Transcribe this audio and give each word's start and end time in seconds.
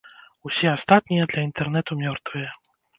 Усе 0.49 0.67
астатнія 0.71 1.29
для 1.35 1.45
інтэрнэту 1.51 2.03
мёртвыя. 2.05 2.49